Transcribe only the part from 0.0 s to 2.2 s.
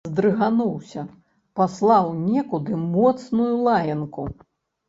Здрыгануўся, паслаў